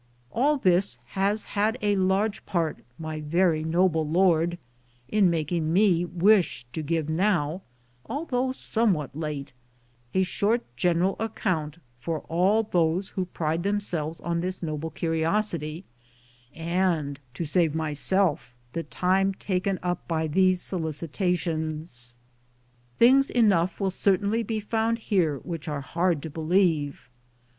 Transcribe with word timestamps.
All 0.31 0.57
this 0.57 0.97
has 1.09 1.43
had 1.53 1.77
a 1.79 1.95
large 1.95 2.43
part, 2.47 2.79
my 2.97 3.21
very 3.21 3.63
noble 3.63 4.03
lord, 4.09 4.57
in 5.07 5.29
making 5.29 5.71
me 5.71 6.05
wish 6.05 6.65
to 6.73 6.81
give 6.81 7.07
now, 7.07 7.61
although 8.07 8.51
somewhat 8.51 9.15
late, 9.15 9.53
a 10.15 10.23
short 10.23 10.63
general 10.75 11.15
account 11.19 11.77
for 11.99 12.21
all 12.21 12.63
those 12.63 13.09
who 13.09 13.25
pride 13.25 13.61
themselves 13.61 14.19
on 14.21 14.41
this 14.41 14.63
noble 14.63 14.89
curiosity, 14.89 15.85
and 16.51 17.19
to 17.35 17.45
save 17.45 17.75
myself 17.75 18.55
the 18.73 18.81
time 18.81 19.35
taken 19.35 19.77
up 19.83 20.07
by 20.07 20.25
these 20.25 20.63
solicitations. 20.63 22.15
Things 22.97 23.29
enough 23.29 23.79
will 23.79 23.91
certainly 23.91 24.41
be 24.41 24.59
found 24.59 24.97
here 24.97 25.37
which 25.37 25.67
are 25.67 25.81
hard 25.81 26.23
to 26.23 26.29
believe. 26.31 27.07